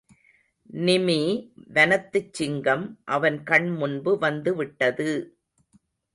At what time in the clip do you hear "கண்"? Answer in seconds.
3.43-3.69